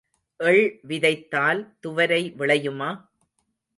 [0.39, 2.89] எள் விதைத்தால் துவரை விளையுமா?